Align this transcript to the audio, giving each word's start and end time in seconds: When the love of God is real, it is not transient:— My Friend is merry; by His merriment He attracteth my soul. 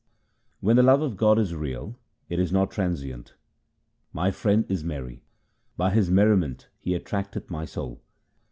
When 0.61 0.77
the 0.77 0.81
love 0.81 1.03
of 1.03 1.15
God 1.15 1.37
is 1.37 1.53
real, 1.53 1.99
it 2.27 2.39
is 2.39 2.51
not 2.51 2.71
transient:— 2.71 3.35
My 4.19 4.31
Friend 4.31 4.65
is 4.67 4.83
merry; 4.83 5.25
by 5.77 5.91
His 5.91 6.09
merriment 6.09 6.69
He 6.79 6.97
attracteth 6.97 7.51
my 7.51 7.65
soul. 7.65 8.01